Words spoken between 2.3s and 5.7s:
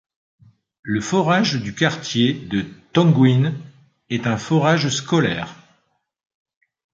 de Toguin est un forage scolaire.